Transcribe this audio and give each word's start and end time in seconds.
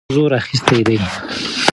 جنګ 0.05 0.13
زور 0.15 0.31
اخیستی 0.39 0.79
دی. 0.87 0.97